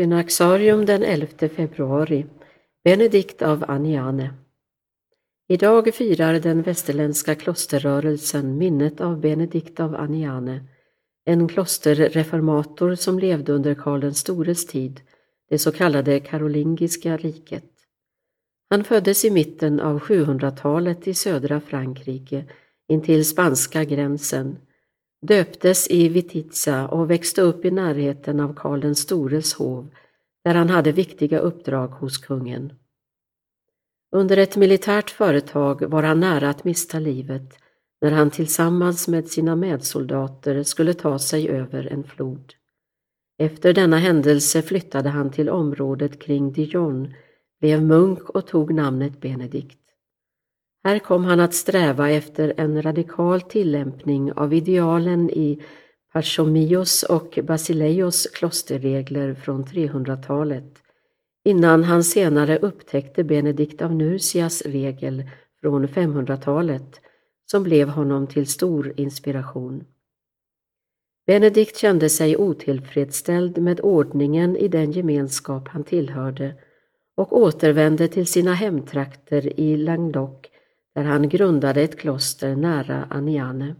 [0.00, 2.26] Synaxarium den 11 februari.
[2.84, 4.34] Benedikt av Aniane.
[5.48, 10.64] Idag firar den västerländska klosterrörelsen minnet av Benedikt av Aniane,
[11.24, 15.00] en klosterreformator som levde under Karl den stores tid,
[15.50, 17.72] det så kallade karolingiska riket.
[18.70, 22.44] Han föddes i mitten av 700-talet i södra Frankrike
[22.88, 24.56] intill spanska gränsen
[25.22, 29.90] döptes i Vititsa och växte upp i närheten av Karl den stores hov,
[30.44, 32.72] där han hade viktiga uppdrag hos kungen.
[34.16, 37.58] Under ett militärt företag var han nära att mista livet
[38.00, 42.54] när han tillsammans med sina medsoldater skulle ta sig över en flod.
[43.38, 47.14] Efter denna händelse flyttade han till området kring Dijon,
[47.60, 49.87] blev munk och tog namnet Benedikt.
[50.88, 55.62] Här kom han att sträva efter en radikal tillämpning av idealen i
[56.12, 60.78] Pachomios och Basileios klosterregler från 300-talet
[61.44, 67.00] innan han senare upptäckte Benedikt av Nursias regel från 500-talet
[67.50, 69.84] som blev honom till stor inspiration.
[71.26, 76.54] Benedikt kände sig otillfredsställd med ordningen i den gemenskap han tillhörde
[77.16, 80.46] och återvände till sina hemtrakter i Languedoc
[80.98, 83.74] där han grundade ett kloster nära Aniane.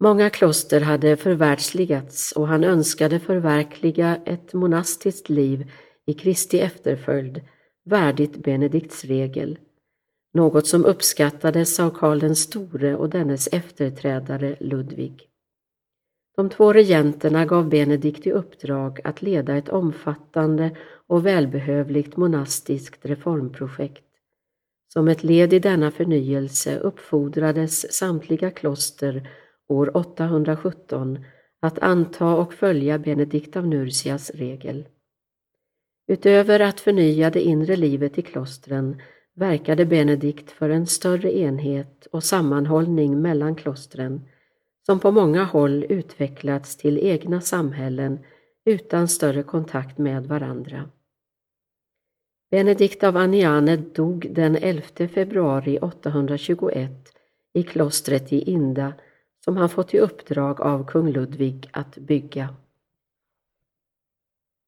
[0.00, 5.70] Många kloster hade förvärldsligats och han önskade förverkliga ett monastiskt liv
[6.06, 7.40] i Kristi efterföljd,
[7.84, 9.58] värdigt Benedikts regel,
[10.34, 15.28] något som uppskattades av Karl den store och dennes efterträdare Ludvig.
[16.36, 24.06] De två regenterna gav Benedikt i uppdrag att leda ett omfattande och välbehövligt monastiskt reformprojekt
[24.96, 29.28] som ett led i denna förnyelse uppfordrades samtliga kloster
[29.68, 31.24] år 817
[31.60, 34.88] att anta och följa Benedikt av Nursias regel.
[36.08, 39.02] Utöver att förnya det inre livet i klostren
[39.34, 44.20] verkade Benedikt för en större enhet och sammanhållning mellan klostren
[44.86, 48.18] som på många håll utvecklats till egna samhällen
[48.64, 50.90] utan större kontakt med varandra.
[52.50, 56.90] Benedikt av Aniane dog den 11 februari 821
[57.54, 58.92] i klostret i Inda
[59.44, 62.48] som han fått i uppdrag av kung Ludvig att bygga.